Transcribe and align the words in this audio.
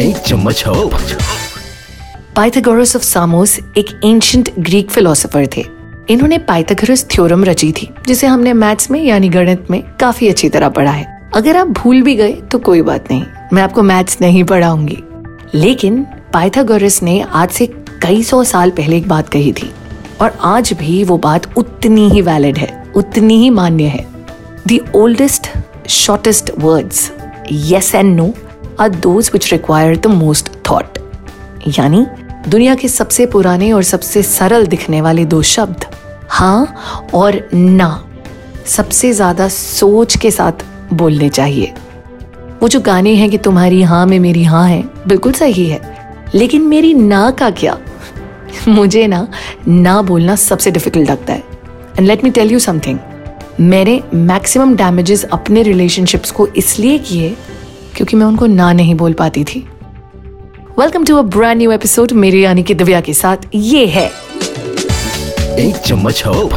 एक 0.00 0.16
चम्मच 0.18 0.62
हो। 0.66 0.90
पाइथागोरस 2.36 2.94
ऑफ़ 2.96 3.02
सामोस 3.02 3.58
एक 3.78 3.90
एंशंट 4.04 4.50
ग्रीक 4.58 4.90
फिलोसोफर 4.90 5.46
थे। 5.56 5.64
इन्होंने 6.10 6.38
पाइथागोरस 6.40 7.04
थ्योरम 7.10 7.44
रची 7.44 7.70
थी, 7.72 7.88
जिसे 8.06 8.26
हमने 8.26 8.52
मैथ्स 8.52 8.90
में, 8.90 9.02
यानी 9.02 9.28
गणित 9.28 9.70
में 9.70 9.82
काफ़ी 10.00 10.28
अच्छी 10.28 10.48
तरह 10.48 10.68
पढ़ा 10.68 10.90
है। 10.90 11.30
अगर 11.34 11.56
आप 11.56 11.66
भूल 11.68 12.02
भी 12.02 12.14
गए 12.14 12.32
तो 12.32 12.58
कोई 12.58 12.82
बात 12.82 13.10
नहीं, 13.10 13.24
मैं 13.52 13.62
आपको 13.62 13.82
मैथ्स 13.82 14.20
नहीं 14.20 14.44
पढ़ाऊँगी। 14.44 15.02
लेकिन 15.54 16.02
पाइथागोरस 16.32 17.02
ने 17.02 17.20
आज 17.22 17.50
से 17.50 17.66
कई 18.02 18.22
सौ 18.22 18.44
साल 18.44 18.70
पहले 18.70 18.96
एक 18.96 19.08
बात 19.08 19.28
कही 19.28 19.52
थी, 19.52 19.70
और 20.20 20.38
आज 20.44 20.72
भी 20.72 21.02
वो 21.04 21.18
बात 21.18 21.56
उतनी 21.58 22.08
ही 22.10 22.20
वैलिड 22.22 22.58
है, 22.58 22.82
उतनी 22.96 23.42
ही 23.42 23.50
मान्य 23.50 23.84
है। 23.86 24.06
The 24.68 24.78
oldest 24.94 25.48
shortest 25.88 26.50
words 26.58 27.10
yes 27.68 27.94
and 27.94 28.16
no 28.16 28.34
are 28.80 28.88
those 28.88 29.30
which 29.32 29.50
require 29.52 29.96
the 29.96 30.06
most 30.06 30.48
thought 30.68 30.98
यानी, 31.78 32.06
दुनिया 32.48 32.74
के 32.74 32.88
सबसे 32.88 33.26
पुराने 33.26 33.70
और 33.72 33.82
सबसे 33.82 34.22
सरल 34.22 34.66
दिखने 34.66 35.00
वाले 35.00 35.24
दो 35.24 35.40
शब्द 35.42 35.84
हाँ 36.30 37.08
और 37.14 37.40
ना, 37.54 38.04
सबसे 38.66 39.12
ज़्यादा 39.12 39.48
सोच 39.48 40.16
के 40.16 40.30
साथ 40.30 40.64
बोलने 40.92 41.28
चाहिए। 41.28 41.72
वो 42.62 42.68
जो 42.68 42.80
गाने 42.80 43.14
हैं 43.14 43.30
कि 43.30 43.38
तुम्हारी 43.38 43.82
हाँ 43.82 44.04
में 44.06 44.18
मेरी 44.20 44.44
हाँ 44.44 44.66
है, 44.68 44.82
बिल्कुल 45.08 45.32
सही 45.32 45.66
है। 45.66 45.80
लेकिन 46.34 46.62
मेरी 46.62 46.92
ना 46.94 47.30
का 47.30 47.50
क्या? 47.52 47.78
मुझे 48.68 49.06
ना 49.06 49.26
ना 49.68 50.00
बोलना 50.02 50.36
सबसे 50.36 50.70
डिफ़िकल्ट 50.70 51.10
लगता 51.10 51.32
है। 51.32 51.42
And 51.98 52.06
let 52.06 52.24
me 52.24 52.30
tell 52.30 52.52
you 52.52 52.58
something 52.58 52.98
मैंने 53.60 54.00
मैक्सिमम 54.14 54.74
डैमेजेस 54.76 55.24
अपने 55.24 55.62
रिलेशनशिप्स 55.62 56.30
को 56.30 56.46
इसलिए 56.46 56.98
किए 57.00 57.36
क्योंकि 57.96 58.16
मैं 58.16 58.26
उनको 58.26 58.46
ना 58.46 58.72
नहीं 58.72 58.94
बोल 58.94 59.12
पाती 59.12 59.42
थी। 59.44 59.60
Welcome 60.78 61.04
to 61.04 61.16
a 61.16 61.22
brand 61.24 61.58
new 61.58 61.70
episode 61.72 62.12
मेरे 62.14 62.40
यानी 62.40 62.62
कि 62.62 62.74
दिव्या 62.74 63.00
के 63.00 63.12
साथ। 63.14 63.36
ये 63.54 63.86
है। 63.86 64.06
एक 65.58 65.76
चम्मच 65.76 66.22
हो 66.26 66.50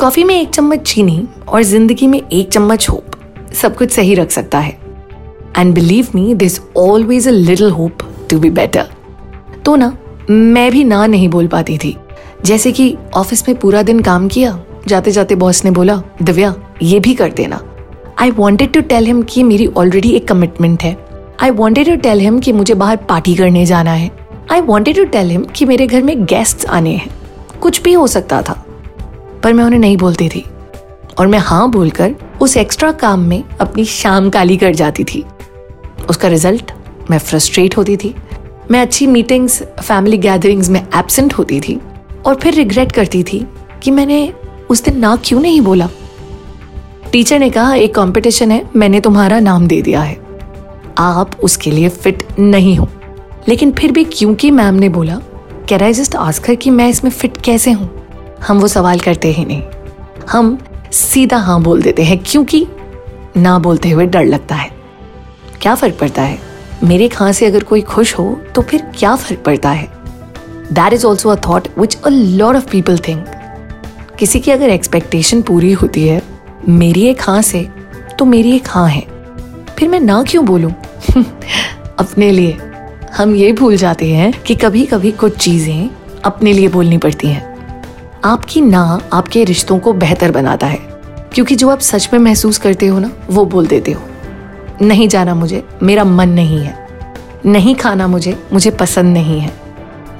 कॉफ़ी 0.00 0.24
में 0.24 0.34
एक 0.34 0.48
चम्मच 0.48 0.80
चीनी 0.82 1.26
और 1.48 1.62
ज़िंदगी 1.62 2.06
में 2.06 2.20
एक 2.22 2.48
चम्मच 2.52 2.88
होप। 2.88 3.10
सब 3.54 3.76
कुछ 3.76 3.90
सही 3.90 4.14
रख 4.14 4.30
सकता 4.30 4.58
है। 4.58 4.78
And 5.58 5.74
believe 5.74 6.08
me 6.14 6.34
this 6.34 6.60
always 6.76 7.28
a 7.28 7.30
little 7.30 7.70
hope 7.70 7.98
to 8.30 8.38
be 8.38 8.50
better 8.50 8.88
तो 9.64 9.76
ना 9.76 9.96
मैं 10.30 10.70
भी 10.72 10.84
ना 10.84 11.06
नहीं 11.06 11.28
बोल 11.28 11.46
पाती 11.46 11.78
थी। 11.78 11.96
जैसे 12.44 12.72
कि 12.72 12.96
ऑफ़िस 13.14 13.48
में 13.48 13.58
पूरा 13.58 13.82
दिन 13.82 14.00
काम 14.00 14.28
किया 14.28 14.58
जाते 14.86 15.10
जाते 15.10 15.34
बॉस 15.34 15.64
ने 15.64 15.70
बोला 15.70 16.02
दिव्या 16.22 16.54
ये 16.82 17.00
भी 17.00 17.14
कर 17.14 17.32
देना। 17.32 17.62
I 18.18 18.30
wanted 18.30 18.72
to 18.72 18.80
tell 18.80 19.06
him 19.06 19.22
कि 19.22 19.42
मेरी 19.42 19.66
ऑलरेडी 19.66 20.10
एक 20.10 20.26
कमिटमेंट 20.28 20.82
है। 20.82 20.96
I 21.40 21.50
wanted 21.50 21.86
to 21.86 21.96
tell 21.96 22.20
him 22.20 22.38
कि 22.40 22.52
मुझे 22.52 22.74
बाहर 22.74 22.96
पार्टी 23.08 23.34
करने 23.34 23.64
जाना 23.66 23.92
है। 23.92 24.10
I 24.52 24.60
wanted 24.60 24.96
to 24.96 25.04
tell 25.04 25.30
him 25.30 25.44
कि 25.56 25.64
मेरे 25.64 25.86
घर 25.86 26.02
में 26.02 26.24
गेस्ट 26.24 26.64
आने 26.66 26.90
हैं। 26.90 27.10
कुछ 27.62 27.82
भी 27.82 27.92
हो 27.92 28.06
सकता 28.06 28.40
था, 28.42 28.52
पर 29.42 29.52
मैं 29.52 29.64
उन्हें 29.64 29.80
नहीं 29.80 29.96
बोलती 29.96 30.28
थी। 30.28 30.44
और 31.18 31.26
मैं 31.26 31.38
हाँ 31.38 31.70
बोलकर 31.70 32.14
उस 32.40 32.56
एक्स्ट्रा 32.56 32.90
काम 32.94 33.20
में 33.20 33.42
अपनी 33.60 33.84
शाम 33.84 34.30
काली 34.30 34.56
कर 34.56 34.74
जाती 34.74 35.04
थी। 35.04 35.24
उसका 36.10 36.28
रिज़ल्ट 36.28 36.72
मैं 37.10 37.18
फ्रस्ट्रेट 37.18 37.76
होती 37.76 37.96
थी। 37.96 38.14
मैं 38.70 38.80
अच्छी 38.82 39.06
मीटिंग्स 39.06 39.62
फैमिली 39.62 40.18
गैदरिंग्स 40.18 40.68
में 40.68 40.80
एबसेंट 40.80 41.34
होती 41.34 41.60
थी। 41.60 41.78
और 42.26 42.34
फिर 42.34 42.54
रिग्रेट 42.54 42.92
करती 42.92 43.22
थी 43.22 43.46
कि 43.82 43.90
मैंने 43.90 44.32
उस 44.70 44.84
दिन 44.84 44.98
ना 44.98 45.16
क्यों 45.16 45.40
नहीं 45.40 45.60
बोला। 45.60 45.88
टीचर 47.16 47.38
ने 47.38 47.50
कहा, 47.50 47.74
एक 47.74 47.94
कंपटीशन 47.94 48.50
है, 48.50 48.70
मैंने 48.76 49.00
तुम्हारा 49.00 49.40
नाम 49.40 49.66
दे 49.66 49.82
दिया 49.82 50.02
है। 50.02 50.18
आप 50.98 51.30
उसके 51.42 51.70
लिए 51.70 51.88
फिट 51.88 52.22
नहीं 52.38 52.76
हो। 52.76 52.88
लेकिन 53.48 53.70
फिर 53.70 53.92
भी 53.92 54.04
क्योंकि 54.04 54.50
मैम 54.50 54.74
ने 54.74 54.88
बोला 54.88 55.14
कैन 55.68 55.80
आई 55.80 55.92
जस्ट 55.92 56.14
आस्कर 56.14 56.54
कि 56.54 56.70
मैं 56.70 56.88
इसमें 56.88 57.10
फिट 57.10 57.36
कैसे 57.36 57.72
हूँ? 57.72 57.90
हम 58.46 58.58
वो 58.58 58.68
सवाल 58.68 59.00
करते 59.00 59.32
ही 59.32 59.44
नहीं। 59.44 59.62
हम 60.30 60.58
सीधा 60.92 61.36
हाँ 61.36 61.62
बोल 61.62 61.82
देते 61.82 62.02
हैं, 62.02 62.20
क्योंकि 62.26 62.66
ना 63.36 63.58
बोलते 63.58 63.90
हुए 63.90 64.06
डर 64.06 64.24
लगता 64.24 64.54
है। 64.54 64.70
क्या 65.62 65.74
फ़र्क 65.74 65.98
पड़ता 66.00 66.22
है? 66.22 66.38
मेरे 66.84 67.08
खां 67.08 67.32
से 67.32 67.46
अगर 67.46 67.62
कोई 67.62 67.80
खुश 67.80 68.18
हो 68.18 68.40
तो 68.54 68.62
फिर 68.62 68.92
क्या 68.98 69.16
फ़र्क 69.16 69.42
पड़ता 69.46 69.70
है? 69.70 69.88
That 70.72 70.92
is 70.92 71.06
also 71.06 71.28
a 71.28 71.36
thought 71.48 71.68
which 71.78 71.98
a 72.06 72.08
lot 72.08 72.56
of 72.56 72.70
people 72.70 72.98
think 72.98 73.26
किसी 74.18 74.40
की 74.40 74.50
अगर 74.50 74.68
एक्सपेक्टेशन 74.68 75.42
पूरी 75.42 75.72
होती 75.72 76.08
है 76.08 76.22
मेरी 76.68 77.02
एक 77.02 77.20
हाँ 77.20 77.42
से 77.42 77.68
तो 78.18 78.24
मेरी 78.24 78.56
एक 78.56 78.68
हाँ 78.68 78.88
है। 78.88 79.00
फिर 79.78 79.88
मैं 79.88 80.00
ना 80.00 80.22
क्यों 80.22 80.46
बोलूँ? 80.46 80.70
अपने 81.98 82.30
लिए 82.30 82.58
हम 83.16 83.34
ये 83.34 83.52
भूल 83.52 83.76
जाते 83.76 84.12
हैं 84.12 84.42
कि 84.42 84.54
कभी 84.54 84.86
कभी 84.86 85.10
कुछ 85.10 85.36
चीज़ें 85.36 85.90
अपने 86.24 86.52
लिए 86.52 86.68
बोलनी 86.68 86.98
पड़ती 86.98 87.28
हैं। 87.28 87.56
आपकी 88.24 88.60
ना 88.60 89.00
आपके 89.12 89.44
रिश्तों 89.44 89.78
को 89.78 89.92
बेहतर 89.92 90.30
बनाता 90.30 90.66
है, 90.66 90.78
क्योंकि 91.34 91.56
जो 91.56 91.68
आप 91.68 91.80
सच 91.80 92.08
में 92.12 92.20
महसूस 92.20 92.58
करते 92.58 92.86
हो 92.86 92.98
ना, 92.98 93.10
वो 93.30 93.44
बोल 93.44 93.66
देते 93.66 93.92
हो। 93.92 94.02
नहीं 94.82 95.08
जाना 95.08 95.34
मुझे, 95.34 95.64
मेरा 95.82 96.04
मन 96.04 96.28
नहीं 96.28 96.60
है। 96.60 96.88
नहीं 97.46 97.74
खाना 97.74 98.06
मुझे 98.06 98.46
मुझे 98.52 98.70
पसंद 98.70 99.14
नहीं 99.14 99.40
है। 99.40 99.52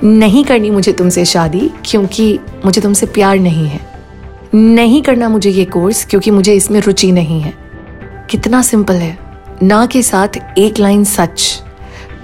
नहीं 0.04 0.44
करनी 0.44 0.70
मुझे 0.70 0.92
तुमसे 0.92 1.24
शादी, 1.24 1.70
क्योंकि 1.84 2.38
मुझे 2.64 2.80
तुमसे 2.80 3.06
प्यार 3.06 3.38
नहीं 3.38 3.66
है। 3.66 3.85
नहीं 4.56 5.02
करना 5.02 5.28
मुझे 5.28 5.50
ये 5.50 5.64
कोर्स 5.64 6.04
क्योंकि 6.04 6.30
मुझे 6.30 6.54
इसमें 6.54 6.80
रुचि 6.80 7.12
नहीं 7.12 7.40
है। 7.40 7.54
कितना 8.30 8.62
सिंपल 8.62 8.94
है। 8.94 9.18
ना 9.62 9.86
के 9.86 10.02
साथ 10.02 10.28
एक 10.58 10.78
लाइन 10.78 11.04
सच। 11.04 11.62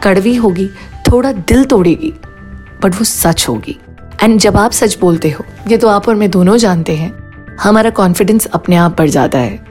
कड़वी 0.03 0.35
होगी, 0.35 0.69
थोड़ा 1.11 1.33
दिल 1.33 1.65
तोड़ेगी 1.65 2.13
बट 2.83 2.95
वो 2.95 3.05
सच 3.05 3.47
होगी। 3.49 3.81
एंड 4.23 4.41
जब 4.41 4.57
आप 4.57 4.73
सच 4.73 4.99
बोलते 5.01 5.31
हो, 5.31 5.45
ये 5.69 5.77
तो 5.77 5.89
आप 5.89 6.09
और 6.09 6.15
मैं 6.15 6.31
दोनों 6.31 6.57
जानते 6.57 6.93
हैं, 6.93 7.15
हमारा 7.61 7.91
कॉन्फिडेंस 7.91 8.47
अपने 8.47 8.77
आप 8.77 8.99
बढ़ 8.99 9.09
जाता 9.09 9.39
है। 9.39 9.65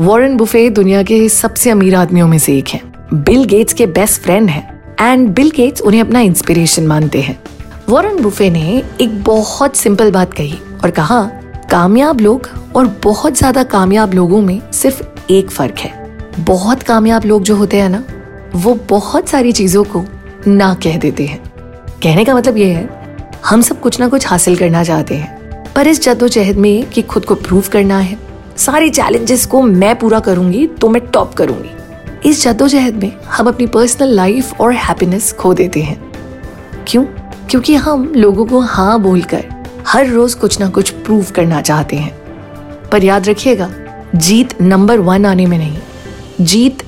वॉरेन 0.00 0.36
बुफे 0.36 0.70
दुनिया 0.70 1.02
के 1.02 1.28
सबसे 1.28 1.70
अमीर 1.70 1.94
आदमियों 1.94 2.28
में 2.28 2.38
से 2.38 2.58
एक 2.58 2.68
हैं। 2.68 2.94
बिल 3.14 3.44
गेट्स 3.44 3.72
के 3.72 3.86
बेस्ट 3.86 4.22
फ्रेंड 4.22 4.50
हैं। 4.50 4.82
एंड 5.00 5.28
बिल 5.28 5.50
गेट्स 5.50 5.80
उन्हें 5.80 6.00
अपना 6.00 6.20
इंस्पिरेशन 6.20 6.86
मानते 6.86 7.20
हैं। 7.20 7.40
वॉरेन 7.88 8.22
बुफे 8.22 8.50
ने 8.50 8.82
एक 9.00 9.24
बहुत 9.24 9.76
सिंपल 9.76 10.10
बात 10.10 10.34
कही 10.34 10.58
और 10.84 10.90
कहा 10.90 11.30
कामयाब 11.70 12.20
लोग 12.20 12.48
और 12.76 12.86
बहुत 13.04 13.36
ज़्यादा 13.38 13.62
कामयाब 13.62 14.12
लोगों 14.14 14.40
में 14.42 14.60
सिर्फ़ 14.72 15.02
एक 15.30 15.50
फ़र्क 15.50 15.78
है। 15.78 16.44
बहुत 16.44 16.82
कामयाब 16.82 17.24
लोग 17.24 17.42
जो 17.42 17.56
होते 17.56 17.76
हैं 17.76 17.88
ना, 17.88 18.02
वो 18.54 18.74
बहुत 18.88 19.28
सारी 19.28 19.52
चीज़ों 19.52 19.82
को 19.84 20.04
ना 20.46 20.72
कह 20.74 20.98
देते 20.98 21.26
हैं। 21.26 21.38
कहने 22.02 22.24
का 22.24 22.34
मतलब 22.34 22.56
ये 22.56 22.70
है, 22.72 22.88
हम 23.46 23.62
सब 23.62 23.80
कुछ 23.80 23.98
ना 24.00 24.08
कुछ 24.08 24.26
हासिल 24.26 24.56
करना 24.56 24.84
चाहते 24.84 25.14
हैं, 25.14 25.72
पर 25.74 25.86
इस 25.86 26.02
जद्दोजहद 26.02 26.56
में 26.56 26.88
कि 26.90 27.02
खुद 27.02 27.24
को 27.24 27.34
प्रूव 27.34 27.64
करना 27.72 27.98
है। 27.98 28.18
सारे 28.56 28.88
चैलेंजेस 28.90 29.46
को 29.46 29.62
मैं 29.62 29.98
पूरा 29.98 30.20
करूँगी 30.20 30.66
तो 30.66 30.88
मैं 30.88 31.02
टॉप 31.06 31.34
करूँगी। 31.34 32.28
इस 32.28 32.42
जद्दोजहद 32.44 32.94
में 32.94 33.12
हम 33.28 33.48
अपनी 33.48 33.66
पर्सनल 33.66 34.14
लाइफ 34.14 34.60
और 34.60 34.72
हैप्पीनेस 34.74 35.32
खो 35.32 35.54
देते 35.54 35.82
हैं। 35.82 36.00
क्यों? 36.88 37.04
क्योंकि 37.50 37.74
हम 37.74 38.12
लोगों 38.16 38.46
को 38.46 38.60
हाँ 38.60 39.00
बोलकर 39.00 39.44
हर 39.88 40.06
रोज 40.06 40.34
कुछ 40.34 40.60
ना 40.60 40.68
कुछ 40.68 40.90
प्रूव 40.90 41.26
करना 41.34 41.60
चाहते 41.60 41.96
हैं। 41.96 42.12
पर 42.92 43.04
याद 43.04 43.28
रखिएगा, 43.28 43.70
जीत 44.14 44.60
नंबर 44.60 44.98
वन 44.98 45.26
आने 45.26 45.46
में 45.46 45.58
नहीं। 45.58 45.78
जीत 46.40 46.82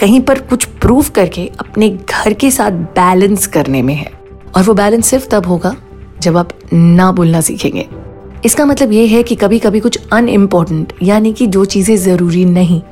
कहीं 0.00 0.20
पर 0.20 0.38
कुछ 0.38 0.64
प्रूव 0.64 1.06
करके 1.14 1.50
अपने 1.60 1.88
घर 1.90 2.32
के 2.32 2.50
साथ 2.50 2.70
बैलेंस 2.70 3.46
करने 3.46 3.82
में 3.82 3.94
है। 3.94 4.10
और 4.56 4.62
वो 4.62 4.74
बैलेंस 4.74 5.06
सिर्फ़ 5.06 5.28
तब 5.28 5.46
होगा 5.46 5.76
जब 6.20 6.36
आप 6.36 6.48
ना 6.72 7.12
बोलना 7.12 7.40
सीखेंगे। 7.40 7.88
इसका 8.44 8.66
मतलब 8.66 8.92
ये 8.92 9.06
है 9.06 9.22
कि 9.22 9.34
कभी 9.34 9.58
कभी 9.58 9.80
कुछ 9.80 9.98
अनइम्पोर्टेंट 10.12 10.92
यानी 11.02 11.32
कि 11.32 11.46
जो 11.46 11.64
चीज़ें 11.64 11.96
ज़रूरी 11.96 12.44
नहीं, 12.44 12.82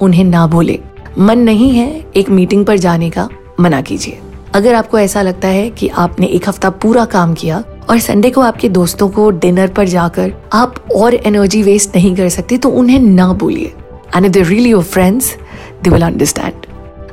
उन्हें 0.00 0.24
ना 0.24 0.46
बोले। 0.46 0.78
मन 1.18 1.38
नहीं 1.38 1.70
है 1.70 2.04
एक 2.16 2.30
मीटिंग 2.30 2.66
पर 2.66 2.76
जाने 2.76 3.10
का, 3.10 3.28
मना 3.60 3.80
कीजिए। 3.80 4.18
अगर 4.54 4.74
आपको 4.74 4.98
ऐसा 4.98 5.22
लगता 5.22 5.48
है 5.48 5.70
कि 5.70 5.88
आपने 5.88 6.26
एक 6.26 6.48
हफ़्ता 6.48 6.70
पूरा 6.70 7.04
काम 7.04 7.34
किया 7.34 7.64
और 7.90 7.98
संडे 7.98 8.30
को 8.30 8.40
आपके 8.40 8.68
दोस्तों 8.68 9.08
को 9.08 9.30
डिनर 9.30 9.68
पर 9.68 9.86
जाकर 9.88 10.32
आप 10.52 10.84
और 10.96 11.14
एनर्जी 11.14 11.62
वेस्ट 11.62 11.96
नहीं 11.96 12.14
कर 12.16 12.28
सकते 12.28 12.58
तो 12.58 12.68
उन्हें 12.70 12.98
ना 13.00 13.32
बोलिए 13.32 13.72
and 14.16 14.28
they 14.28 14.42
really 14.42 14.70
your 14.70 14.82
friends 14.84 15.34
they 15.82 15.90
will 15.90 16.02
understand 16.02 16.66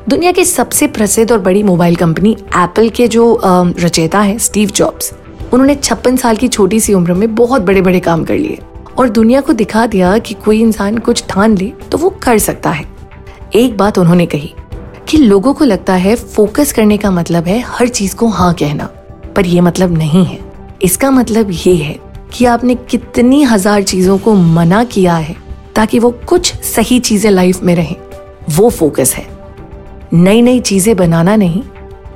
दुनिया 0.09 0.31
की 0.31 0.45
सबसे 0.45 0.87
प्रसिद्ध 0.87 1.31
और 1.31 1.39
बड़ी 1.39 1.63
मोबाइल 1.63 1.95
कंपनी 1.95 2.31
एप्पल 2.57 2.89
के 2.89 3.07
जो 3.07 3.39
रचेता 3.45 4.21
है 4.21 4.37
स्टीव 4.39 4.69
जॉब्स 4.69 5.13
उन्होंने 5.53 5.75
छप्पन 5.75 6.15
साल 6.15 6.35
की 6.35 6.47
छोटी 6.47 6.79
सी 6.79 6.93
उम्र 6.93 7.13
में 7.13 7.33
बहुत 7.35 7.61
बड़े 7.61 7.81
बड़े 7.81 7.99
काम 7.99 8.23
कर 8.23 8.35
लिए। 8.35 8.59
और 8.97 9.09
दुनिया 9.09 9.41
को 9.41 9.53
दिखा 9.53 9.85
दिया 9.87 10.17
कि 10.17 10.33
कोई 10.35 10.61
इंसान 10.61 10.97
कुछ 10.97 11.23
ठान 11.29 11.57
ले 11.57 11.71
तो 11.91 11.97
वो 11.97 12.09
कर 12.23 12.37
सकता 12.39 12.71
है। 12.71 12.85
एक 13.55 13.77
बात 13.77 13.97
उन्होंने 13.97 14.25
कही 14.25 14.53
कि 15.09 15.17
लोगों 15.17 15.53
को 15.53 15.65
लगता 15.65 15.93
है 15.95 16.15
फोकस 16.15 16.71
करने 16.73 16.97
का 16.97 17.11
मतलब 17.11 17.43
है 17.43 17.59
हर 17.67 17.87
चीज़ 17.87 18.15
को 18.15 18.27
हाँ 18.27 18.53
कहना, 18.53 18.85
पर 19.35 19.45
यह 19.45 19.61
मतलब 19.61 19.97
नहीं 19.97 20.25
है। 20.25 20.39
इसका 20.83 21.11
मतलब 21.11 21.51
ये 21.51 21.75
है 21.75 21.97
कि 22.33 22.45
आपने 22.45 22.75
कितनी 22.75 23.43
हज़ार 23.43 23.83
चीज़ों 23.83 24.17
को 24.17 24.33
मना 24.33 24.83
किया 24.83 25.15
है 25.15 25.35
ताकि 25.75 25.99
वो 25.99 26.09
कुछ 26.29 26.53
सही 26.55 26.99
चीज़ें 26.99 27.29
लाइफ 27.31 27.61
में 27.63 27.75
रहें। 27.75 27.95
वो 28.49 28.69
फोकस 28.69 29.13
है। 29.15 29.25
नई 30.13 30.41
नई 30.41 30.59
चीज़ें 30.59 30.95
बनाना 30.95 31.35
नहीं, 31.35 31.61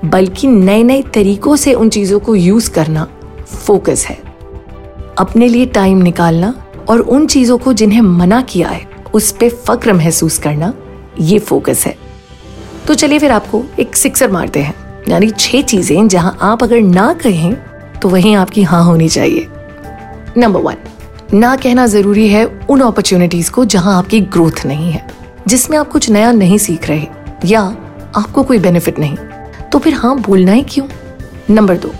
बल्कि 0.05 0.47
नए 0.47 0.83
नए 0.83 1.01
तरीकों 1.13 1.55
से 1.55 1.73
उन 1.73 1.89
चीज़ों 1.89 2.19
को 2.19 2.35
यूज़ 2.35 2.69
करना 2.71 3.07
फोकस 3.47 4.05
है। 4.05 4.17
अपने 5.17 5.47
लिए 5.47 5.65
टाइम 5.65 5.97
निकालना 5.97 6.53
और 6.89 6.99
उन 6.99 7.27
चीज़ों 7.27 7.57
को 7.57 7.73
जिन्हें 7.73 8.01
मना 8.01 8.41
किया 8.41 8.69
है, 8.69 8.81
उस 9.13 9.31
पर 9.31 9.49
फक्र 9.49 9.93
महसूस 9.93 10.37
करना, 10.37 10.73
ये 11.19 11.39
फोकस 11.39 11.83
है। 11.87 11.95
तो 12.87 12.93
चलिए 12.93 13.19
फिर 13.19 13.31
आपको 13.31 13.63
एक 13.79 13.95
सिक्सर 13.95 14.31
मारते 14.31 14.59
हैं, 14.59 14.73
यानी 15.09 15.29
छह 15.29 15.61
चीज़ें 15.61 16.07
जहाँ 16.07 16.37
आप 16.41 16.63
अगर 16.63 16.81
ना 16.81 17.11
कहें 17.13 17.55
तो 18.01 18.09
वहीं 18.09 18.35
आपकी 18.35 18.63
हाँ 18.63 18.83
होनी 18.83 19.09
चाहिए। 19.09 19.47
नंबर 20.37 20.59
वन 20.59 20.75
ना 21.33 21.55
कहना 21.55 21.85
ज़रूरी 21.87 22.27
है 22.27 22.45
उन 22.45 22.81
अपॉर्चुनिटीज़ 22.81 23.51
को 23.51 23.65
जहाँ 23.65 23.97
आपकी 23.97 24.19
ग्रोथ 24.21 24.65
नहीं 24.65 24.91
है, 24.91 25.05
जिसमें 25.47 25.77
आप 25.77 25.91
कुछ 25.91 26.09
नया 26.09 26.31
नहीं 26.31 26.57
सीख 26.57 26.87
रहे 26.87 27.07
या 27.45 27.61
आपको 28.15 28.43
कोई 28.43 28.59
बेनिफिट 28.59 28.99
नहीं। 28.99 29.17
तो 29.71 29.79
फिर 29.79 29.93
हाँ 29.93 30.15
बोलना 30.19 30.51
ही 30.51 30.63
क्यों? 30.63 30.87
नंबर 31.49 31.77
दो 31.77 31.91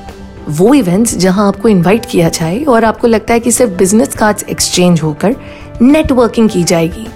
वो 0.49 0.73
इवेंट्स 0.73 1.15
जहाँ 1.17 1.47
आपको 1.47 1.69
इनवाइट 1.69 2.05
किया 2.05 2.29
जाए 2.29 2.63
और 2.63 2.85
आपको 2.85 3.07
लगता 3.07 3.33
है 3.33 3.39
कि 3.39 3.51
सिर्फ़ 3.51 3.73
बिज़नेस 3.73 4.13
कार्ड्स 4.15 4.43
एक्सचेंज 4.43 5.01
होकर 5.01 5.35
नेटवर्किंग 5.81 6.49
की 6.49 6.63
जाएगी, 6.63 7.07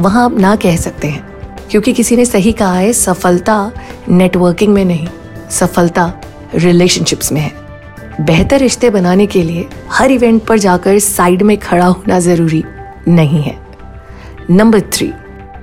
वहाँ 0.00 0.24
आप 0.24 0.38
ना 0.38 0.54
कह 0.56 0.76
सकते 0.76 1.08
हैं, 1.08 1.26
क्योंकि 1.70 1.92
किसी 1.92 2.16
ने 2.16 2.24
सही 2.24 2.52
कहा 2.52 2.74
है, 2.74 2.92
सफलता 2.92 3.72
नेटवर्किंग 4.08 4.72
में 4.74 4.84
नहीं, 4.84 5.06
सफलता 5.50 6.12
रिलेशनशिप्स 6.54 7.32
में 7.32 7.40
है। 7.40 7.52
बेहतर 8.20 8.58
रिश्ते 8.58 8.90
बनाने 8.90 9.26
के 9.26 9.42
लिए 9.42 9.66
हर 9.90 10.10
इवेंट 10.10 10.42
पर 10.44 10.58
जाकर 10.58 10.98
साइड 10.98 11.42
में 11.42 11.56
खड़ा 11.58 11.86
होना 11.86 12.18
ज़रूरी 12.20 12.62
नहीं 13.08 13.42
है। 13.42 13.58
नंबर 14.50 14.80
थ्री 14.92 15.12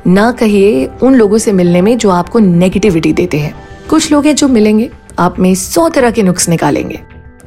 ना 0.07 0.31
कहिए 0.31 0.86
उन 1.03 1.15
लोगों 1.15 1.38
से 1.38 1.51
मिलने 1.51 1.81
में 1.81 1.98
जो 1.98 2.09
आपको 2.09 2.39
नेगेटिविटी 2.39 3.13
देते 3.13 3.39
हैं। 3.39 3.53
कुछ 3.89 4.12
लोग 4.12 4.25
हैं 4.25 4.36
जो 4.36 4.48
मिलेंगे, 4.48 4.89
आप 5.19 5.39
में 5.39 5.53
सौ 5.56 5.88
तरह 5.89 6.12
के 6.12 6.24
नुक्स 6.24 6.50
निकालेंगे। 6.50 7.00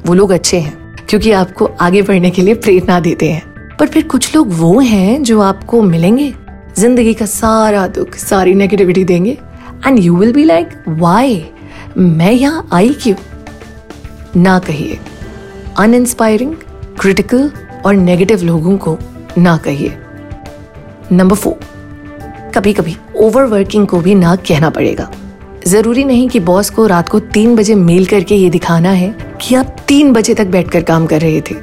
वो 0.06 0.14
लोग 0.14 0.30
अच्छे 0.30 0.58
हैं, 0.58 0.96
क्योंकि 1.08 1.32
आपको 1.32 1.70
आगे 1.80 2.02
बढ़ने 2.02 2.30
के 2.30 2.42
लिए 2.42 2.54
प्रेरणा 2.54 2.98
देते 3.00 3.30
हैं। 3.30 3.76
पर 3.78 3.86
फिर 3.86 4.02
कुछ 4.02 4.34
लोग 4.36 4.52
वो 4.52 4.78
हैं 4.80 5.22
जो 5.22 5.40
आपको 5.40 5.82
मिलेंगे, 5.82 6.32
ज़िंदगी 6.78 7.14
का 7.14 7.26
सारा 7.26 7.86
दुख, 7.88 8.14
सारी 8.16 8.54
नेगेटिविटी 8.54 9.04
देंगे। 9.04 9.38
And 9.86 9.98
you 9.98 10.16
will 10.16 10.32
be 10.32 10.44
like 10.44 10.68
why 10.88 11.44
मैं 11.96 12.32
यहाँ 12.32 12.68
आई 12.72 12.88
क्यों? 13.02 13.16
ना 14.36 14.58
कहिए। 14.58 14.98
अनइंस्पायरिंग 15.78 16.54
क्रिटिकल 17.00 17.50
और 17.86 17.94
नेगेटिव 17.94 18.42
लोगों 18.42 18.76
को 18.78 18.96
ना 19.38 19.56
कहिए। 19.56 19.98
नंबर 21.12 21.36
फोर 21.36 22.52
कभी 22.54 22.72
कभी 22.72 22.96
ओवरवर्किंग 23.16 23.86
को 23.86 24.00
भी 24.00 24.14
ना 24.14 24.34
कहना 24.48 24.70
पड़ेगा। 24.70 25.10
ज़रूरी 25.66 26.04
नहीं 26.04 26.28
कि 26.28 26.40
बॉस 26.40 26.70
को 26.70 26.86
रात 26.86 27.08
को 27.08 27.20
तीन 27.20 27.54
बजे 27.56 27.74
मेल 27.74 28.06
करके 28.06 28.34
ये 28.34 28.50
दिखाना 28.50 28.90
है 28.90 29.14
कि 29.40 29.54
आप 29.54 29.76
तीन 29.88 30.12
बजे 30.12 30.34
तक 30.34 30.46
बैठकर 30.46 30.82
काम 30.82 31.06
कर 31.06 31.20
रहे 31.20 31.40
थे। 31.40 31.54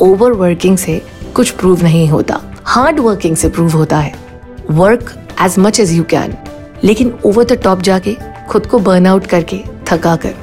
ओवरवर्किंग 0.00 0.76
से 0.78 1.00
कुछ 1.34 1.50
प्रूव 1.50 1.82
नहीं 1.82 2.08
होता। 2.08 2.40
हार्ड 2.64 3.00
वर्किंग 3.00 3.36
से 3.36 3.48
प्रूव 3.48 3.72
होता 3.72 3.98
है। 3.98 4.14
Work 4.70 5.14
as 5.42 5.58
much 5.58 5.80
as 5.80 5.92
you 5.92 6.04
can 6.04 6.36
लेकिन 6.84 7.12
ओवर 7.26 7.44
द 7.44 7.60
टॉप 7.64 7.80
जाके 7.80 8.16
खुद 8.48 8.66
को 8.66 8.78
बर्न 8.78 9.06
आउट 9.06 9.26
करके 9.26 9.60
थका 9.86 10.14
कर 10.16 10.34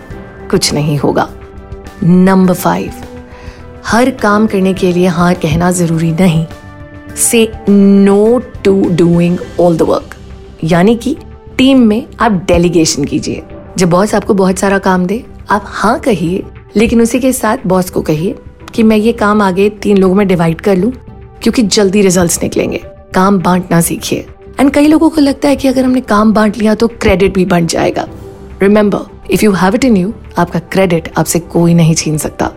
कुछ 0.47 0.73
नहीं 0.73 0.97
होगा। 0.97 1.29
नंबर 2.03 2.53
फाइव 2.53 2.91
हर 3.85 4.09
काम 4.11 4.47
करने 4.47 4.73
के 4.73 4.91
लिए 4.93 5.07
हाँ 5.07 5.33
कहना 5.35 5.71
ज़रूरी 5.71 6.11
नहीं। 6.11 6.45
Say 7.21 7.47
no 7.69 8.37
to 8.63 8.73
doing 8.89 9.37
all 9.59 9.77
the 9.77 9.81
work 9.81 10.15
यानी 10.63 10.95
कि 10.95 11.15
टीम 11.57 11.79
में 11.79 12.05
आप 12.19 12.31
डेलीगेशन 12.47 13.03
कीजिए। 13.03 13.43
जब 13.77 13.89
बॉस 13.89 14.13
आपको 14.15 14.33
बहुत 14.33 14.59
सारा 14.59 14.77
काम 14.79 15.05
दे, 15.05 15.23
आप 15.49 15.65
हाँ 15.67 15.99
कहिए, 15.99 16.43
लेकिन 16.75 17.01
उसी 17.01 17.19
के 17.19 17.31
साथ 17.33 17.57
बॉस 17.67 17.89
को 17.89 18.01
कहिए 18.01 18.35
कि 18.73 18.83
मैं 18.83 18.97
ये 18.97 19.11
काम 19.13 19.41
आगे 19.41 19.69
तीन 19.81 19.97
लोगों 19.97 20.15
में 20.15 20.27
डिवाइड 20.27 20.61
कर 20.61 20.77
लूँ, 20.77 20.91
क्योंकि 21.43 21.63
जल्दी 21.63 22.01
रिजल्ट्स 22.01 22.41
निकलेंगे। 22.43 22.81
काम 23.15 23.39
बांटना 23.39 23.81
सीखिए। 23.81 24.25
एंड 24.59 24.71
कई 24.71 24.87
लोगों 24.87 25.09
को 25.09 25.21
लगता 25.21 25.49
है 25.49 25.55
कि 25.55 25.67
अगर 25.67 25.85
हमने 25.85 26.01
काम 26.03 26.33
बांट 26.33 26.57
लिया 26.57 26.75
तो 26.75 26.87
क्रेडिट 26.87 27.33
भी 27.33 27.45
बंट 27.45 27.69
जाएगा। 27.69 28.07
Remember 28.61 29.31
if 29.31 29.43
you 29.45 29.51
have 29.53 29.75
it 29.75 29.85
in 29.85 29.97
you 29.97 30.13
आपका 30.37 30.59
क्रेडिट 30.71 31.11
आपसे 31.17 31.39
कोई 31.39 31.73
नहीं 31.73 31.95
छीन 31.95 32.17
सकता। 32.17 32.51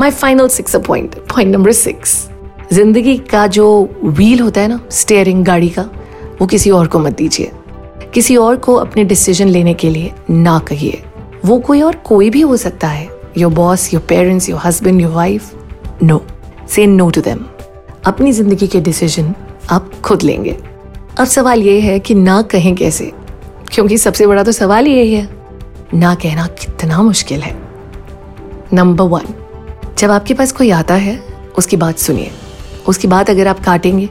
My 0.00 0.10
final 0.10 0.48
six 0.48 0.76
point 0.76 1.14
point 1.28 1.54
number 1.54 1.72
six 1.72 2.16
ज़िंदगी 2.72 3.16
का 3.30 3.46
जो 3.46 3.66
व्हील 4.04 4.40
होता 4.40 4.60
है 4.60 4.68
ना 4.68 4.80
स्टेयरिंग 4.90 5.44
गाड़ी 5.44 5.68
का, 5.68 5.82
वो 6.40 6.46
किसी 6.46 6.70
और 6.70 6.86
को 6.86 6.98
मत 6.98 7.16
दीजिए। 7.16 7.50
किसी 8.14 8.36
और 8.36 8.56
को 8.56 8.74
अपने 8.74 9.04
डिसीज़न 9.04 9.48
लेने 9.48 9.74
के 9.74 9.90
लिए 9.90 10.12
ना 10.30 10.58
कहिए। 10.68 11.02
वो 11.44 11.58
कोई 11.58 11.80
और 11.82 11.96
कोई 12.06 12.30
भी 12.30 12.40
हो 12.40 12.56
सकता 12.56 12.88
है। 12.88 13.08
Your 13.38 13.52
boss 13.52 13.92
your 13.94 14.02
parents 14.08 14.48
your 14.48 14.60
husband 14.64 15.00
your 15.00 15.12
wife 15.12 16.02
no 16.02 16.20
say 16.68 16.86
no 16.86 17.08
to 17.10 17.20
them 17.20 17.44
अपनी 18.06 18.32
ज़िंदगी 18.32 18.66
के 18.66 18.80
डिसीज़न 18.80 19.34
आप 19.70 19.90
खुद 20.04 20.22
लेंगे। 20.22 20.56
अब 21.18 21.26
सवाल 21.26 21.62
ये 21.62 21.80
है 21.80 21.98
कि 21.98 22.14
ना 22.14 22.40
कहें 22.42 22.74
कैसे? 22.76 23.10
क्योंकि 23.72 23.98
सबसे 23.98 24.26
बड़ा 24.26 24.42
तो 24.42 24.52
सवाल 24.52 24.86
यही 24.86 25.14
है। 25.14 25.28
ना 25.94 26.14
कहना 26.14 26.46
कितना 26.46 27.02
मुश्किल 27.02 27.40
है। 27.40 27.56
नंबर 28.72 29.04
वन 29.04 29.34
जब 29.98 30.10
आपके 30.10 30.34
पास 30.34 30.52
कोई 30.52 30.70
आता 30.70 30.94
है, 30.94 31.18
उसकी 31.58 31.76
बात 31.76 31.98
सुनिए। 31.98 32.30
उसकी 32.88 33.08
बात 33.08 33.30
अगर 33.30 33.46
आप 33.48 33.60
काटेंगे, 33.60 34.08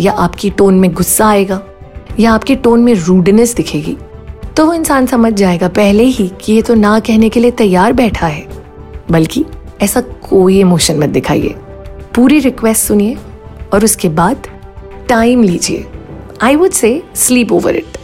या 0.00 0.12
आपकी 0.12 0.50
टोन 0.50 0.74
में 0.74 0.92
गुस्सा 0.92 1.28
आएगा, 1.28 1.62
या 2.18 2.32
आपके 2.32 2.54
टोन 2.56 2.80
में 2.80 2.94
रूडनेस 2.94 3.54
दिखेगी 3.54 3.96
तो 4.56 4.66
वो 4.66 4.72
इंसान 4.72 5.06
समझ 5.06 5.32
जाएगा 5.32 5.68
पहले 5.68 6.04
ही 6.04 6.30
कि 6.40 6.52
ये 6.52 6.62
तो 6.62 6.74
ना 6.74 6.98
कहने 7.00 7.28
के 7.28 7.40
लिए 7.40 7.50
तैयार 7.50 7.92
बैठा 7.92 8.26
है। 8.26 8.46
बल्कि 9.10 9.44
ऐसा 9.82 10.00
कोई 10.00 10.60
इमोशन 10.60 10.98
मत 10.98 11.08
दिखाइए। 11.08 11.54
पूरी 12.14 12.38
रिक्वेस्ट 12.38 12.84
सुनिए 12.84 13.16
और 13.72 13.84
उसके 13.84 14.08
बाद 14.08 14.46
टाइम 15.08 15.42
लीजिए। 15.42 15.86
I 16.42 16.56
would 16.56 16.70
say 16.70 17.02
sleep 17.14 17.52
over 17.52 17.76
it 17.76 17.98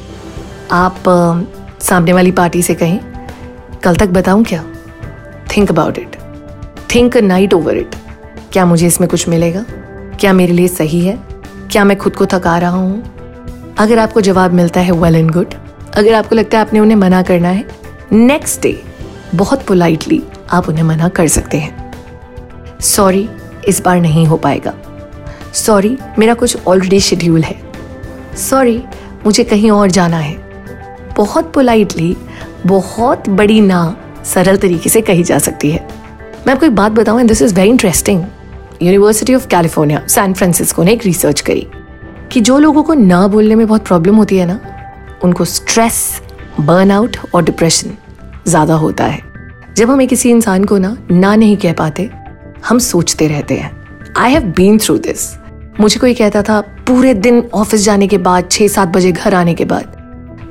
आप 0.72 1.02
सामने 1.80 2.12
वाली 2.12 2.30
पार्टी 2.32 2.62
से 2.62 2.74
कहें, 2.74 2.98
कल 3.84 3.96
तक 3.96 4.08
बताऊँ 4.08 4.44
क्या? 4.44 4.64
Think 5.56 5.70
about 5.70 5.98
it 5.98 6.16
think 6.94 7.16
night 7.16 7.54
over 7.54 7.76
it 7.76 7.94
क्या 8.52 8.64
मुझे 8.66 8.86
इसमें 8.86 9.08
कुछ 9.10 9.28
मिलेगा? 9.28 9.64
क्या 10.20 10.32
मेरे 10.32 10.52
लिए 10.52 10.68
सही 10.68 11.00
है? 11.00 11.18
क्या 11.70 11.84
मैं 11.84 11.96
खुद 11.98 12.16
को 12.16 12.26
थका 12.26 12.56
रहा 12.58 12.70
हूँ? 12.70 13.74
अगर 13.78 13.98
आपको 13.98 14.20
जवाब 14.20 14.52
मिलता 14.52 14.80
है 14.80 14.92
वेल 14.92 15.16
एंड 15.16 15.30
गुड 15.30 15.54
अगर 15.94 16.14
आपको 16.14 16.34
लगता 16.34 16.58
है 16.58 16.64
आपने 16.66 16.80
उन्हें 16.80 16.96
मना 16.96 17.22
करना 17.22 17.48
है 17.48 17.64
नेक्स्ट 18.12 18.62
डे 18.62 18.82
बहुत 19.34 19.66
पोलाइटली 19.66 20.22
आप 20.52 20.68
उन्हें 20.68 20.84
मना 20.84 21.08
कर 21.08 21.28
सकते 21.28 21.58
हैं। 21.58 21.92
सॉरी 22.80 23.28
इस 23.68 23.82
बार 23.82 24.00
नहीं 24.00 24.26
हो 24.26 24.36
पाएगा। 24.36 24.74
सॉरी 25.54 25.96
मेरा 26.18 26.34
कुछ 26.34 26.56
ऑलरेडी 26.66 27.00
शेड्यूल 27.00 27.42
है। 27.42 27.60
सॉरी 28.36 28.82
मुझे 29.26 29.44
कहीं 29.44 29.70
और 29.70 29.90
जाना 29.90 30.16
है। 30.16 30.41
बहुत 31.22 31.52
पोलाइटली 31.54 32.16
बहुत 32.66 33.28
बड़ी 33.30 33.60
ना 33.60 33.80
सरल 34.26 34.56
तरीके 34.56 34.88
से 34.90 35.00
कही 35.00 35.22
जा 35.22 35.38
सकती 35.38 35.70
है। 35.70 35.86
मैं 36.46 36.52
आपको 36.54 36.66
एक 36.66 36.74
बात 36.74 36.92
बताऊँ 36.92 37.22
this 37.24 37.42
is 37.42 37.54
very 37.54 37.70
interesting 37.70 38.24
University 38.82 39.34
of 39.34 39.46
California 39.48 40.06
San 40.08 40.32
Francisco 40.34 40.82
ने 40.82 40.92
एक 40.92 41.04
रिसर्च 41.04 41.40
करी 41.40 41.66
कि 42.32 42.40
जो 42.40 42.58
लोगों 42.58 42.82
को 42.82 42.94
ना 42.94 43.26
बोलने 43.28 43.54
में 43.54 43.66
बहुत 43.66 43.86
प्रॉब्लम 43.86 44.16
होती 44.16 44.36
है 44.36 44.46
ना, 44.46 44.58
उनको 45.24 45.44
स्ट्रेस 45.44 46.20
बर्नआउट 46.60 47.16
और 47.34 47.44
डिप्रेशन 47.44 47.96
ज़्यादा 48.48 48.74
होता 48.74 49.04
है। 49.04 49.22
जब 49.76 49.90
हमें 49.90 50.06
किसी 50.08 50.30
इंसान 50.30 50.64
को 50.64 50.78
ना 50.78 50.96
ना 51.10 51.34
नहीं 51.36 51.56
कह 51.56 51.72
पाते, 51.72 52.10
हम 52.68 52.78
सोचते 52.80 53.28
रहते 53.28 53.56
हैं। 53.56 53.72
I 54.18 54.32
have 54.32 54.52
been 54.56 54.78
through 54.78 54.98
this 54.98 55.30
मुझे 55.80 56.00
कोई 56.00 56.14
कहता 56.14 56.42
था, 56.42 56.60
पूरे 56.60 57.14
दिन 57.14 57.42
ऑफ़िस 57.54 57.84
जाने 57.84 58.06
के 58.06 58.18
बाद, 58.18 58.48
छह 58.50 58.68
सात 58.68 58.88
बजे 58.88 59.12
घर 59.12 59.34
आने 59.34 59.54
के 59.54 59.64
बाद। 59.64 60.00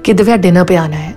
कि 0.06 0.14
दिव्या 0.14 0.36
डिनर 0.36 0.64
पे 0.64 0.76
आना 0.76 0.98
है। 0.98 1.16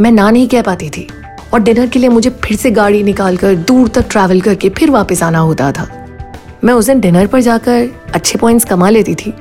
मैं 0.00 0.12
ना 0.12 0.30
नहीं 0.30 0.48
कह 0.48 0.62
पाती 0.62 0.90
थी। 0.90 1.08
और 1.54 1.60
डिनर 1.60 1.86
के 1.86 1.98
लिए 1.98 2.08
मुझे 2.08 2.30
फिर 2.30 2.56
से 2.56 2.70
गाड़ी 2.70 3.02
निकाल 3.02 3.36
कर 3.36 3.54
दूर 3.54 3.88
तक 3.88 4.08
ट्रैवल 4.10 4.40
करके 4.40 4.68
फिर 4.68 4.90
वापस 4.90 5.22
आना 5.22 5.38
होता 5.38 5.72
था। 5.72 6.06
मैं 6.64 6.74
उस 6.74 6.86
दिन 6.86 7.00
डिनर 7.00 7.26
पर 7.26 7.40
जाकर 7.40 7.88
अच्छे 8.14 8.38
पॉइंट्स 8.38 8.64
कमा 8.64 8.90
लेती 8.90 9.14
थी। 9.14 9.34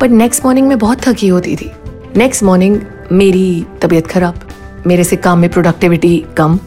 बट 0.00 0.10
नेक्स्ट 0.10 0.44
मॉर्निंग 0.44 0.68
में 0.68 0.78
बहुत 0.78 1.08
थकी 1.08 1.28
होती 1.28 1.56
थी। 1.56 1.70
नेक्स्ट 2.16 2.42
मॉर्निंग 2.42 2.80
मेरी 3.12 3.66
तबीयत 3.82 4.06
खराब। 4.06 4.40
मेरे 4.86 5.04
से 5.04 5.16
काम 5.16 5.38
में 5.38 5.50
productivity 5.50 6.24
come. 6.36 6.58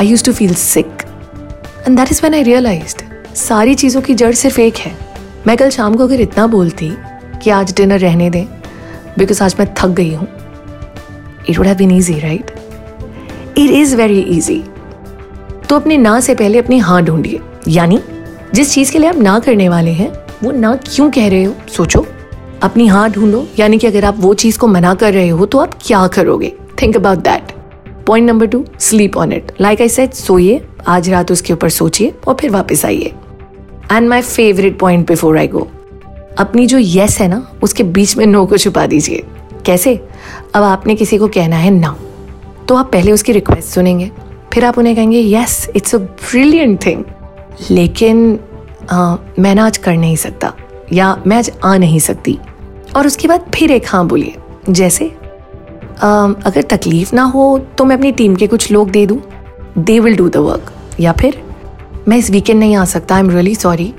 I 0.00 0.06
use 0.06 0.24
to 0.24 0.32
feel 0.32 0.54
sick 0.54 0.86
and 1.86 1.96
that 1.96 2.12
is 2.12 2.20
when 2.22 2.34
I 2.34 2.42
realize 2.42 2.96
सारी 3.34 3.74
चीज़ों 3.74 4.02
की 4.02 4.14
जड़ 4.14 4.32
सिर्फ़ 4.32 4.60
एक 4.60 4.76
है। 4.76 4.96
मैं 5.46 5.56
कल 5.56 5.70
शाम 5.70 5.94
को 5.94 6.04
अगर 6.04 6.20
इतना 6.20 6.46
बोलती 6.46 6.92
कि 7.42 7.50
आज 7.50 7.74
डिनर 7.76 7.98
रहने 7.98 8.30
दें 8.30 8.44
बिकॉज़ 9.18 9.42
आज 9.42 9.56
मैं 9.60 9.74
थक 9.74 9.88
गई 9.88 10.14
हूँ। 10.14 10.28
It 11.48 11.58
would 11.58 11.66
have 11.66 11.76
been 11.76 11.90
easy 11.90 12.18
right 12.20 12.50
it 13.58 13.70
is 13.70 13.96
very 13.96 14.18
easy 14.20 14.62
तो 15.68 15.76
अपने 15.76 15.96
ना 15.96 16.18
से 16.20 16.34
पहले 16.34 16.58
अपनी 16.58 16.78
हाँ 16.78 17.02
ढूंढिए। 17.02 17.40
यानी, 17.68 18.00
जिस 18.54 18.72
चीज़ 18.72 18.92
के 18.92 18.98
लिए 18.98 19.08
आप 19.10 19.16
ना 19.16 19.38
करने 19.38 19.68
वाले 19.68 19.90
हैं, 19.90 20.10
वो 20.44 20.50
ना 20.50 20.74
क्यों 20.84 21.10
कह 21.10 21.28
रहे 21.28 21.44
हो? 21.44 21.54
सोचो। 21.68 22.06
अपनी 22.62 22.86
हाँ 22.86 23.10
ढूंढो। 23.10 23.46
यानी 23.58 23.78
कि 23.78 23.86
अगर 23.86 24.04
आप 24.04 24.14
वो 24.18 24.32
चीज़ 24.34 24.58
को 24.58 24.66
मना 24.66 24.94
कर 24.94 25.12
रहे 25.12 25.28
हो 25.28 25.46
तो 25.46 25.58
आप 25.58 25.74
क्या 25.82 26.06
करोगे? 26.06 26.52
Think 26.82 26.96
about 26.96 27.18
that 27.18 27.52
point 28.06 28.28
number 28.28 28.46
two 28.46 28.64
sleep 28.80 29.16
on 29.16 29.32
it 29.32 29.52
like 29.60 29.80
I 29.80 29.88
said 29.88 30.12
सोइए। 30.12 30.60
आज 30.88 31.10
रात 31.10 31.32
उसके 31.32 31.52
ऊपर 31.52 31.68
सोचिए 31.68 32.14
और 32.28 32.34
फिर 32.34 32.50
वापस 32.50 32.84
आइए। 32.84 33.12
And 33.92 34.08
my 34.08 34.22
favourite 34.22 34.78
point 34.78 35.06
before 35.08 35.38
I 35.38 35.48
go 35.48 35.68
अपनी 36.38 36.66
जो 36.66 36.78
यस 36.80 37.18
है 37.20 37.28
ना, 37.28 37.46
उसके 37.62 37.82
बीच 37.82 38.16
में 38.16 38.26
नो 38.26 38.46
को 38.46 38.58
छुपा 38.58 38.86
दीजिए। 38.86 39.24
कैसे? 39.66 39.94
अब 40.54 40.62
आपने 40.62 40.94
किसी 40.94 41.18
को 41.18 41.28
कहना 41.28 41.56
है 41.56 41.70
ना 41.70 41.96
तो 42.68 42.74
आप 42.74 42.90
पहले 42.92 43.12
उसकी 43.12 43.32
रिक्वेस्ट 43.32 43.68
सुनेंगे। 43.68 44.10
फिर 44.52 44.64
आप 44.64 44.78
उन्हें 44.78 44.94
कहेंगे 44.96 45.20
yes 45.20 45.68
it's 45.76 45.94
a 45.94 45.98
brilliant 45.98 46.84
thing 46.86 47.04
लेकिन 47.70 48.38
आ, 48.90 49.16
मैं 49.38 49.54
ना 49.54 49.66
आज 49.66 49.76
कर 49.76 49.96
नहीं 49.96 50.16
सकता 50.16 50.52
या 50.92 51.16
मैं 51.26 51.36
आज 51.36 51.50
आ 51.64 51.76
नहीं 51.76 51.98
सकती। 52.00 52.38
और 52.96 53.06
उसके 53.06 53.28
बाद 53.28 53.50
फिर 53.54 53.70
एक 53.70 53.86
हाँ 53.88 54.06
बोलिए। 54.06 54.34
जैसे 54.70 55.06
आ, 55.06 56.08
अगर 56.46 56.62
तकलीफ़ 56.70 57.14
ना 57.16 57.22
हो 57.24 57.58
तो 57.78 57.84
मैं 57.84 57.96
अपनी 57.96 58.12
टीम 58.12 58.36
के 58.36 58.46
कुछ 58.46 58.70
लोग 58.72 58.90
दे 58.90 59.06
दूँ। 59.06 59.20
They 59.78 59.98
will 60.00 60.16
do 60.16 60.28
the 60.28 60.36
work 60.36 60.72
या 61.00 61.12
फिर 61.12 61.42
मैं 62.08 62.16
इस 62.16 62.30
वीकेंड 62.30 62.60
नहीं 62.60 62.76
आ 62.76 62.84
सकता 62.84 63.14
I 63.14 63.20
am 63.20 63.30
really 63.30 63.54
sorry 63.54 63.92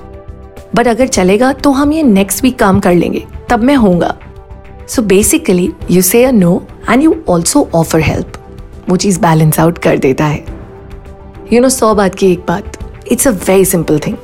but 0.76 0.88
अगर 0.88 1.08
चलेगा 1.08 1.52
तो 1.54 1.72
हम 1.72 1.92
ये 1.94 2.04
नेक्स्ट 2.04 2.44
वीक 2.44 2.58
काम 2.60 2.80
कर 2.80 2.94
लेंगे। 2.94 3.26
तब 3.50 3.64
मैं 3.64 3.76
होऊँगा। 3.76 4.16
So 4.90 5.02
basically 5.02 5.70
you 5.92 6.02
say 6.02 6.24
a 6.24 6.32
no 6.32 6.68
and 6.90 7.04
you 7.04 7.16
also 7.30 7.70
offer 7.76 8.02
help 8.02 8.34
वो 8.90 8.96
चीज़ 8.96 9.20
बैलेंस 9.20 9.60
आउट 9.60 9.78
कर 9.78 9.98
देता 9.98 10.26
है। 10.26 10.46
यू 11.54 11.62
नो 11.62 11.70
सौ 11.70 11.94
बात 11.96 12.16
की 12.16 12.32
एक 12.32 12.40
बात। 12.40 12.78
It's 13.12 13.28
a 13.28 13.32
very 13.32 13.66
simple 13.66 14.00
thing 14.00 14.16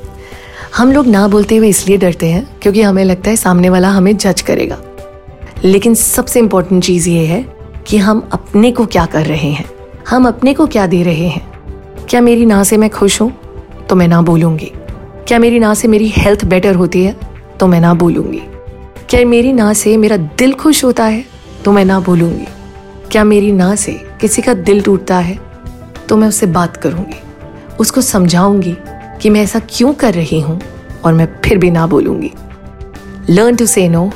हम 0.76 0.92
लोग 0.92 1.06
ना 1.06 1.28
बोलते 1.28 1.56
हुए 1.56 1.68
इसलिए 1.68 1.96
डरते 1.96 2.26
हैं 2.26 2.58
क्योंकि 2.62 2.82
हमें 2.82 3.04
लगता 3.04 3.30
है 3.30 3.36
सामने 3.36 3.70
वाला 3.70 3.88
हमें 3.88 4.16
जज 4.16 4.40
करेगा। 4.40 4.78
लेकिन 5.64 5.94
सबसे 5.94 6.40
इंपॉर्टेंट 6.40 6.84
चीज़ 6.84 7.08
ये 7.10 7.26
है 7.26 7.44
कि 7.86 7.98
हम 7.98 8.28
अपने 8.32 8.72
को 8.72 8.86
क्या 8.86 9.06
कर 9.06 9.26
रहे 9.26 9.50
हैं। 9.50 9.64
हम 10.08 10.28
अपने 10.28 10.54
को 10.54 10.66
क्या 10.66 10.86
दे 10.86 11.02
रहे 11.02 11.28
हैं। 11.28 11.46
क्या 12.08 12.20
मेरी 12.20 12.46
ना 12.46 12.62
से 12.64 12.76
मैं 12.76 12.90
खुश 12.90 13.20
हूँ? 13.20 13.32
तो 13.88 13.96
मैं 13.96 14.08
ना 14.08 14.22
बोलूँगी। 14.22 14.72
क्या 15.28 15.38
मेरी 15.38 15.58
ना 15.58 15.74
से 15.74 15.88
मेरी 15.88 16.08
हेल्थ 16.08 16.44
बेटर 16.44 16.74
होती 16.74 17.04
है? 17.04 17.16
तो 17.60 17.66
मैं 17.66 17.80
ना 17.80 17.94
बोलूँगी। 17.94 18.42
क्या 19.10 19.24
मेरी 19.24 19.52
ना 19.52 19.72
से 19.72 19.96
मेरा 19.96 20.16
दिल 20.16 20.52
खुश 20.52 20.84
होता 20.84 21.04
है? 21.04 21.24
तो 21.64 21.72
मैं 21.72 21.84
ना 21.84 22.00
बोलूँगी। 22.00 22.46
क्या 23.10 23.24
मेरी 23.24 23.52
ना 23.52 23.74
से 23.74 23.92
किसी 24.20 24.42
का 24.42 24.54
दिल 24.54 24.82
टूटता 24.82 25.18
है? 25.18 25.38
तो 26.08 26.16
मैं 26.16 26.28
उससे 26.28 26.46
बात 26.46 26.76
करूँगी। 26.76 27.20
उसको 27.80 28.00
समझाऊँगी 28.00 28.76
कि 29.22 29.30
मैं 29.30 29.42
ऐसा 29.42 29.58
क्यों 29.58 29.92
कर 29.92 30.14
रही 30.14 30.40
हूँ 30.40 30.60
और 31.04 31.14
मैं 31.14 31.28
फिर 31.44 31.58
भी 31.58 31.70
ना 31.70 31.86
बोलूँगी। 31.86 32.32
Learn 33.30 33.56
to 33.56 33.66
say 33.66 33.88
no 33.88 34.12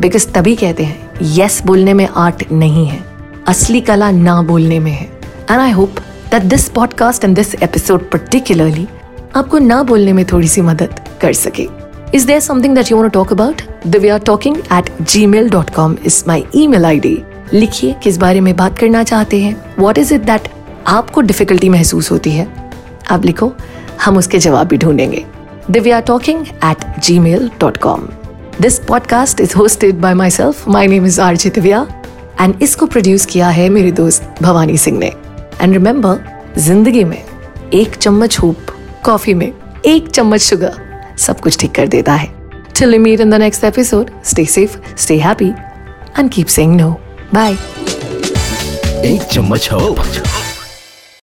because 0.00 0.28
तभी 0.28 0.56
कहते 0.56 0.84
हैं 0.84 1.10
यस 1.22 1.62
बोलने 1.66 1.94
में 1.94 2.08
आर्ट 2.08 2.52
नहीं 2.52 2.86
है। 2.86 3.00
असली 3.48 3.80
कला 3.80 4.10
ना 4.10 4.42
बोलने 4.42 4.80
में 4.80 4.92
है। 4.92 5.06
And 5.50 5.60
I 5.60 5.70
hope 5.70 5.98
that 6.30 6.42
this 6.42 6.68
podcast 6.68 7.24
and 7.24 7.36
this 7.36 7.54
episode 7.54 8.10
particularly 8.10 8.88
आपको 9.36 9.58
ना 9.58 9.82
बोलने 9.82 10.12
में 10.12 10.24
थोड़ी 10.24 10.48
सी 10.48 10.60
मदद 10.60 11.00
कर 11.20 11.32
सके। 11.32 11.85
To 12.14 13.08
talk 13.08 13.32
about 13.32 13.62
Divya 13.86 14.18
talking 14.18 14.56
at 14.56 15.02
gmail 15.26 15.50
dot 15.50 15.70
com 15.70 15.96
is 16.06 16.24
my 16.28 16.44
email 16.66 16.84
I 16.84 17.00
D 17.00 17.22
लिखिए, 17.54 17.94
किस 18.02 18.16
बारे 18.16 18.40
में 18.40 18.56
बात 18.56 18.78
करना 18.78 19.02
चाहते 19.02 19.40
हैं? 19.40 19.76
वॉट 19.78 19.98
इज़ 19.98 20.14
इट 20.14 20.20
दैट 20.20 20.48
आपको 20.86 21.20
डिफिकल्टी 21.20 21.68
महसूस 21.68 22.10
होती 22.10 22.30
है? 22.30 22.70
आप 23.10 23.24
लिखो, 23.24 23.52
हम 24.04 24.16
उसके 24.18 24.38
जवाब 24.38 24.66
भी 24.66 24.76
ढूंढेंगे। 24.76 25.26
Divya 25.70 26.00
talking 26.00 26.46
at 26.64 27.00
gmail 27.18 27.50
dot 27.60 27.76
com 27.76 28.08
this 28.60 28.78
podcast 28.78 29.40
is 29.40 29.54
hosted 29.56 29.94
by 29.94 30.14
myself 30.30 30.68
my 30.68 30.86
name 30.86 31.06
is 31.06 31.20
R 31.20 31.36
Divya 31.36 31.86
and 32.40 32.54
इसको 32.62 32.86
प्रोड्यूस 32.86 33.26
किया 33.26 33.48
है 33.48 33.68
मेरे 33.68 33.92
दोस्त 33.92 34.34
भवानी 34.42 34.76
सिंह 34.76 34.98
ने। 34.98 35.12
एंड 35.60 35.72
रिमेंबर 35.72 36.18
ज़िंदगी 36.58 37.04
में 37.04 37.22
एक 37.74 37.94
चम्मच 37.94 38.38
हूप 38.38 38.56
कॉफ़ी 39.04 39.34
में 39.34 39.52
एक 39.86 40.08
चम्मच 40.08 40.40
शुगर 40.40 40.86
सब 41.18 41.40
कुछ 41.40 41.58
ठीक 41.58 41.74
कर 41.74 41.88
देता 41.88 42.14
है 42.14 42.34
Till 42.78 42.92
we 42.92 42.98
meet 43.02 43.20
in 43.24 43.30
the 43.32 43.38
next 43.42 43.64
episode, 43.64 44.10
stay 44.30 44.44
safe, 44.54 44.74
stay 45.04 45.18
happy, 45.18 45.48
and 46.18 46.30
keep 46.36 46.50
saying 46.56 46.74
no. 46.80 46.88
Bye. 47.32 47.56
एक 49.04 49.22
चम्मच 49.32 49.68
होप 49.72 49.98